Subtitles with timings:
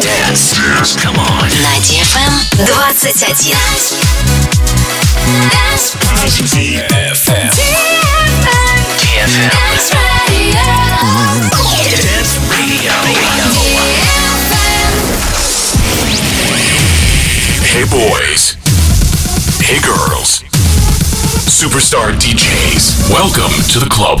[0.00, 0.96] Dance.
[0.96, 1.48] Come on.
[1.62, 2.32] На DFM
[2.66, 2.94] 21.
[6.50, 7.50] DFM.
[8.74, 9.50] DFM.
[12.00, 12.92] Dance Radio.
[17.62, 18.56] Hey boys.
[19.60, 20.42] Hey girls.
[21.46, 23.10] Superstar DJs.
[23.10, 24.20] Welcome to the club.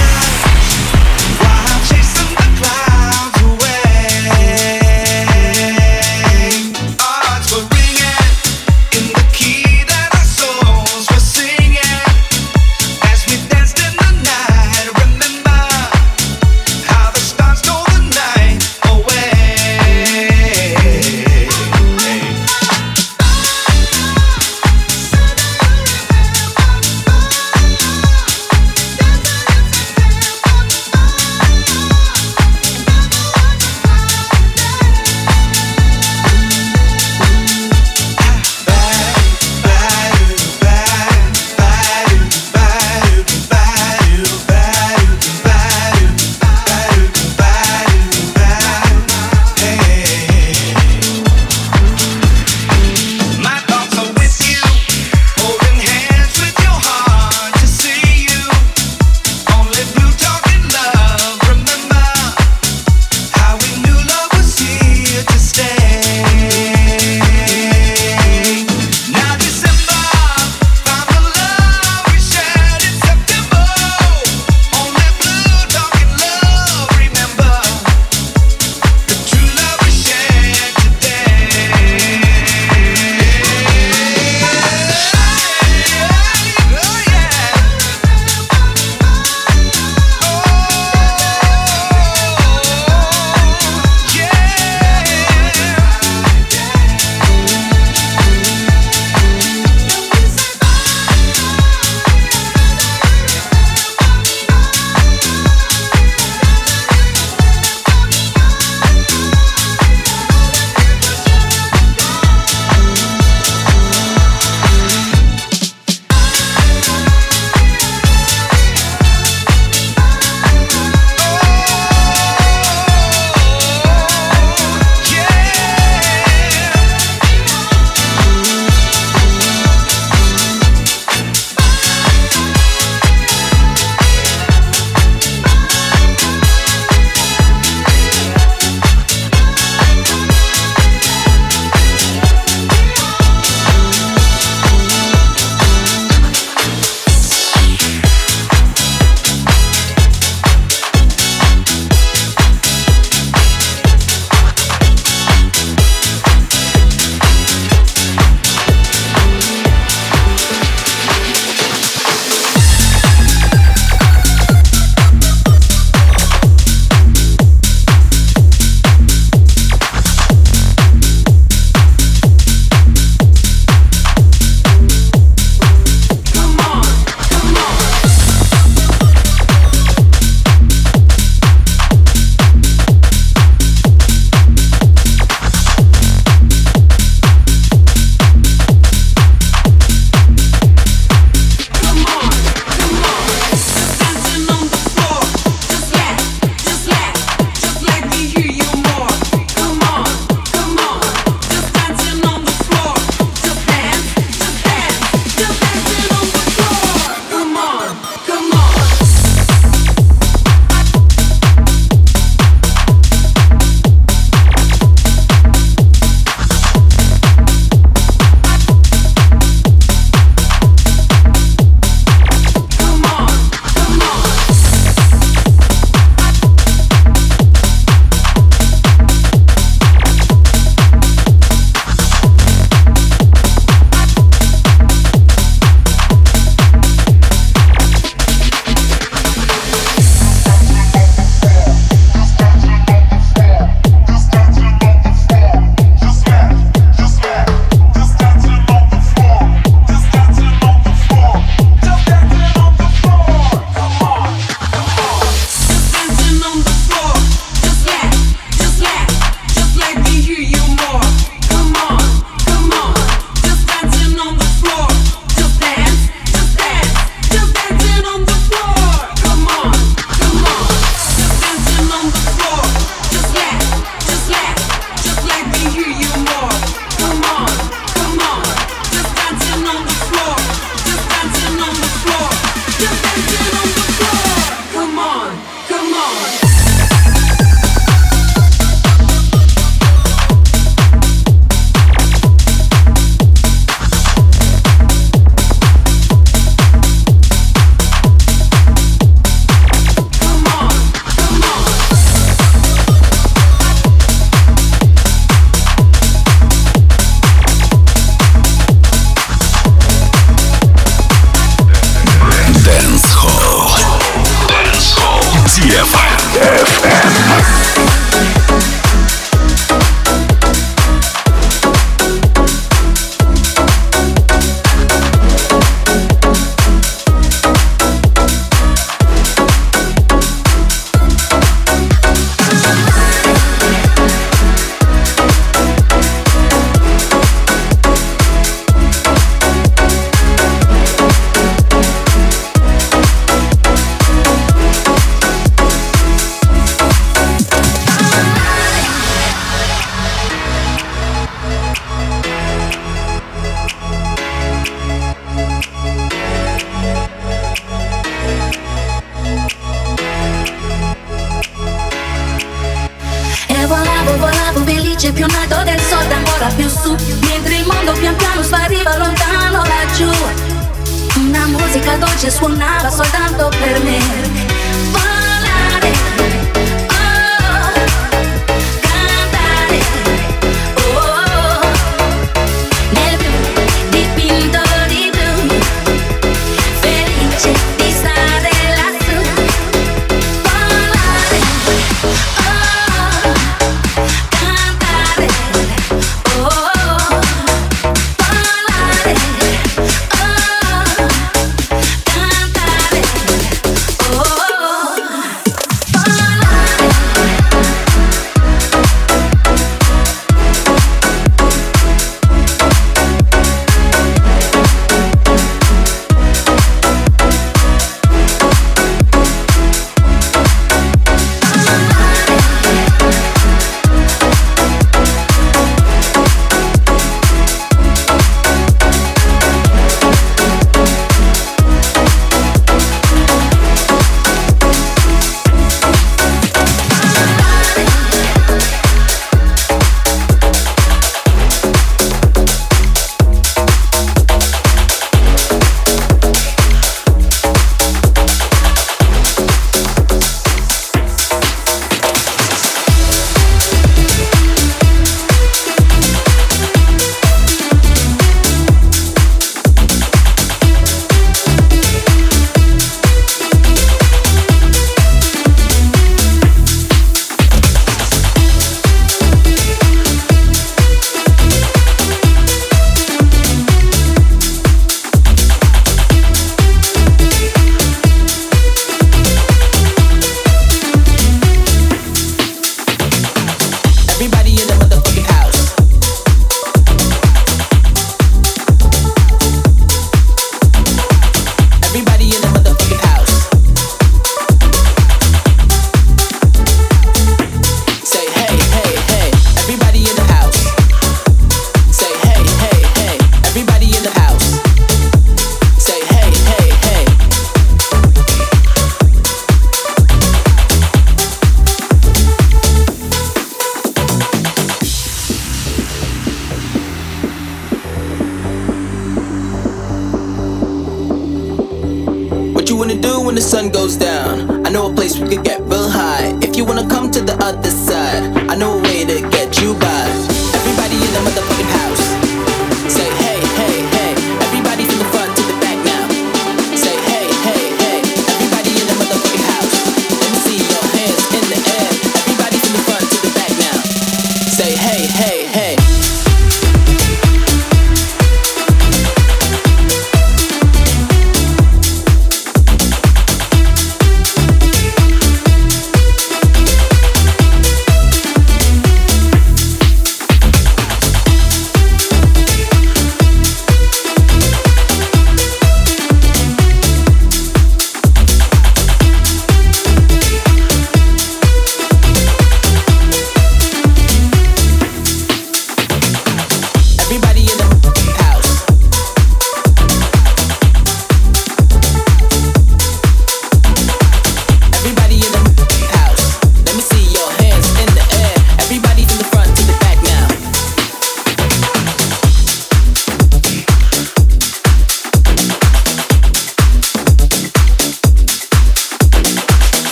[284.73, 285.37] Come on,
[285.67, 286.40] come on.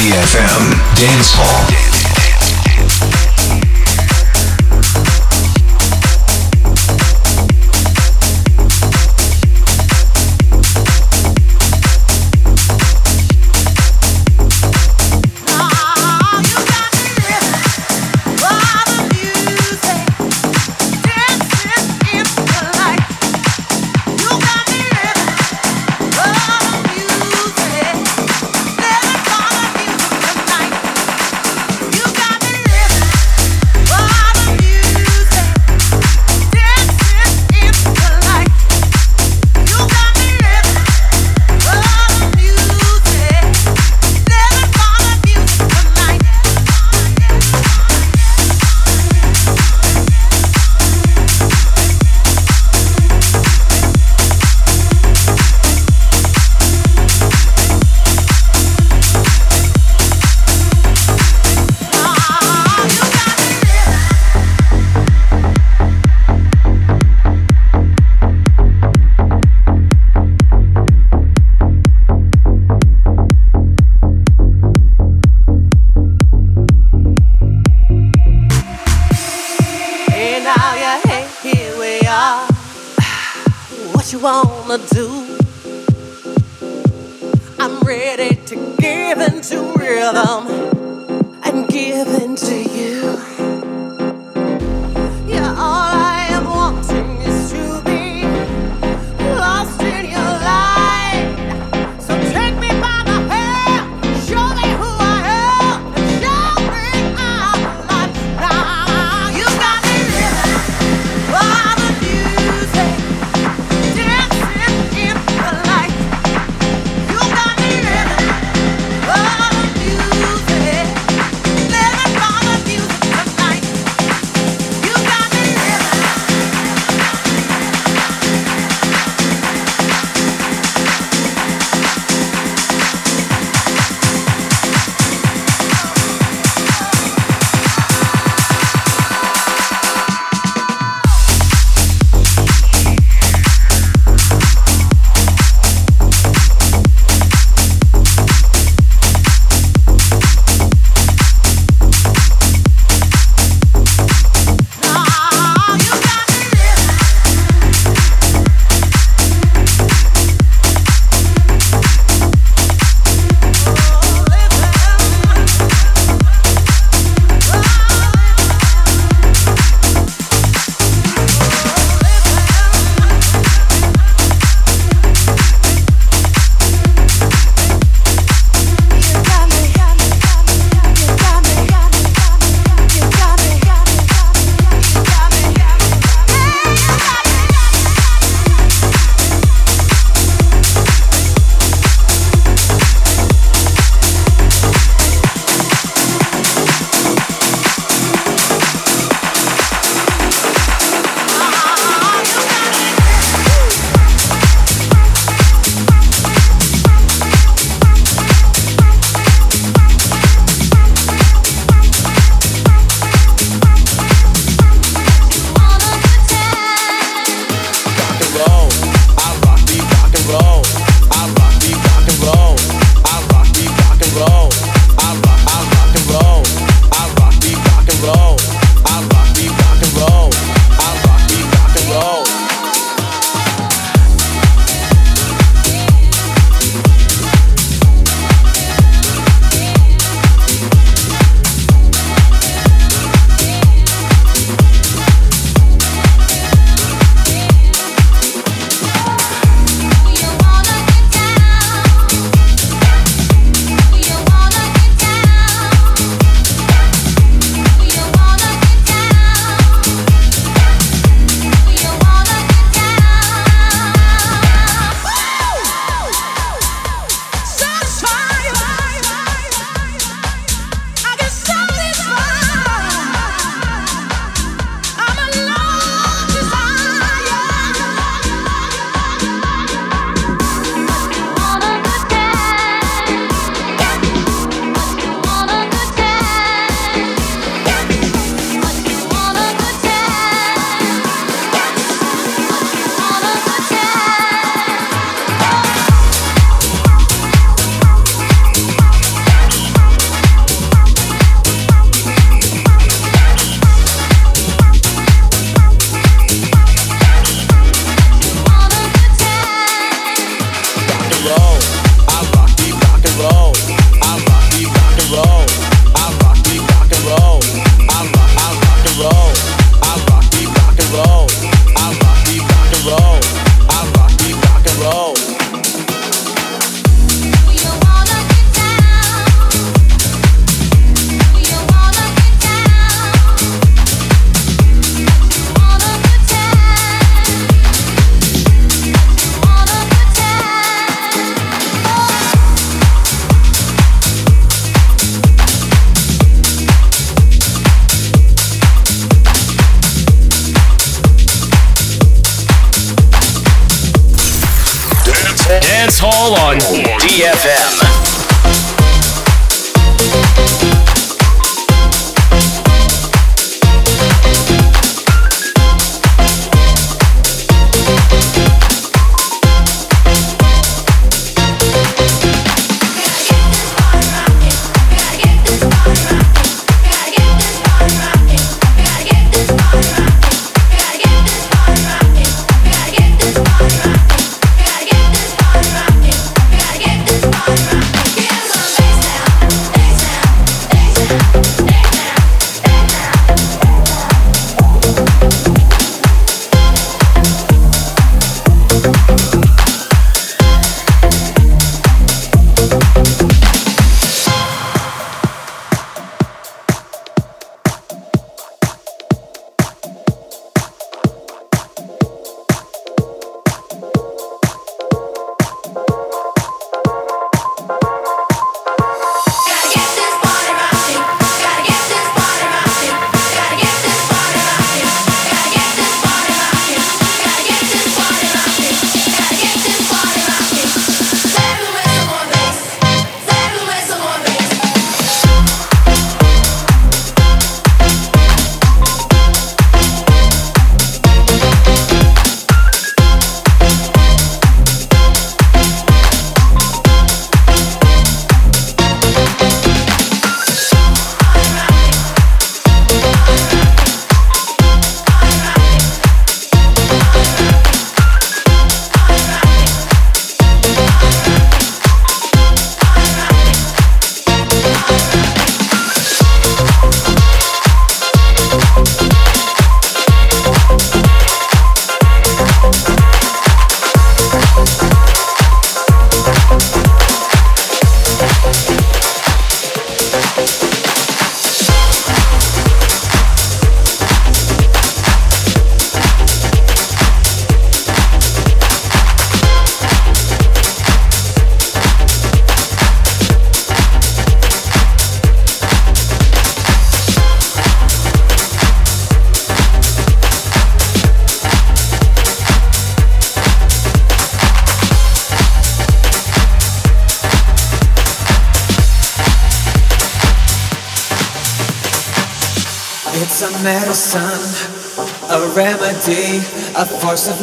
[0.00, 1.99] DFM Dance Hall.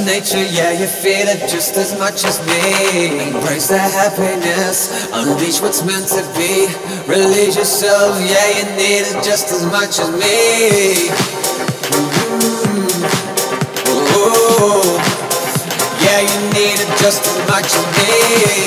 [0.08, 0.42] Nature.
[0.42, 3.28] Yeah, you feel it just as much as me.
[3.28, 6.72] Embrace the happiness, unleash what's meant to be.
[7.12, 11.12] Release yourself, yeah, you need it just as much as me.
[11.92, 12.88] Mm-hmm.
[16.06, 18.67] Yeah, you need it just as much as me.